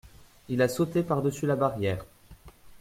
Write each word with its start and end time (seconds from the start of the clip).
Il 0.49 0.63
a 0.63 0.67
sauté 0.67 1.03
par-dessus 1.03 1.45
la 1.45 1.55
barrière. 1.55 2.05